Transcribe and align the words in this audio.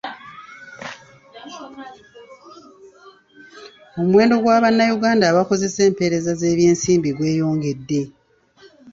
Omuwendo 3.99 4.35
gwa 4.41 4.61
Bannayunganda 4.63 5.25
abakozesa 5.27 5.79
empeereza 5.89 6.31
z'ebyensimbi 6.39 7.09
gweyongedde. 7.17 8.01